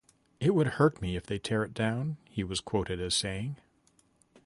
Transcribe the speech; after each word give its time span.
"It 0.39 0.55
would 0.55 0.65
hurt 0.65 0.99
me 0.99 1.15
if 1.15 1.27
they 1.27 1.37
tear 1.37 1.61
it 1.63 1.75
down", 1.75 2.17
he 2.27 2.43
was 2.43 2.59
quoted 2.59 2.99
as 2.99 3.13
saying. 3.13 3.57